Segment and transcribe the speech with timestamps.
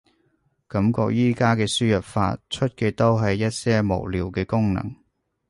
[0.67, 4.95] 感覺而家嘅輸入法，出嘅都係一些無聊嘅功能